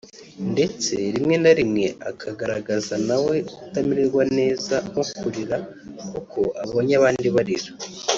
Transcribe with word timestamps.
ndetse 0.51 0.93
rimwe 1.15 1.35
na 1.43 1.51
rimwe 1.59 1.85
akagaragaza 2.09 2.95
nawe 3.07 3.35
kutamererwa 3.55 4.23
neza 4.37 4.75
nko 4.89 5.03
kurira 5.17 5.57
kuko 6.09 6.39
abonye 6.63 6.93
abandi 6.99 7.27
barira 7.35 7.71